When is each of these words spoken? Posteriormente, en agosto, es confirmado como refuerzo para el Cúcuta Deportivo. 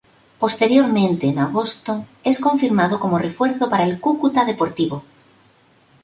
Posteriormente, 0.39 1.27
en 1.27 1.37
agosto, 1.37 2.03
es 2.23 2.39
confirmado 2.41 2.99
como 2.99 3.19
refuerzo 3.19 3.69
para 3.69 3.83
el 3.85 3.99
Cúcuta 4.01 4.43
Deportivo. 4.45 5.03